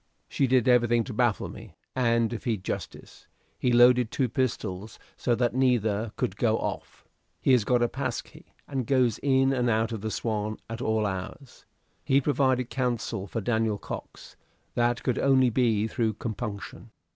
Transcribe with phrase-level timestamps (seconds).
[0.27, 3.27] She did everything to baffle me and defeat justice
[3.59, 7.05] he loaded two pistols so that neither could go off.
[7.39, 10.81] He has got a pass key, and goes in and out of the 'Swan' at
[10.81, 11.65] all hours.
[12.03, 14.35] He provided counsel for Daniel Cox.
[14.73, 16.89] That could only be through compunction.